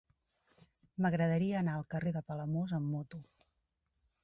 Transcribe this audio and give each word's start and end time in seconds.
M'agradaria 1.05 1.59
anar 1.59 1.77
al 1.81 1.85
carrer 1.93 2.15
de 2.17 2.25
Palamós 2.33 2.75
amb 2.81 2.93
moto. 2.97 3.23